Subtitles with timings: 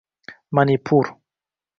[0.51, 1.05] Manipur…